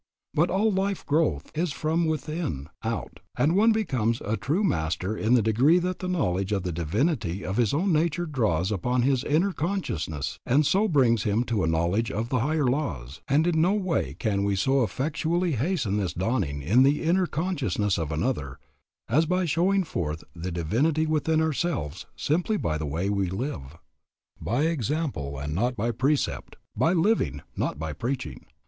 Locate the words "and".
3.37-3.55, 10.43-10.65, 13.27-13.45, 25.37-25.53